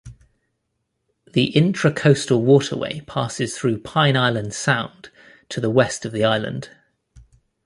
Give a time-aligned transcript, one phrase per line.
[1.31, 5.11] The Intracoastal Waterway passes through Pine Island Sound,
[5.49, 6.71] to the west of the island.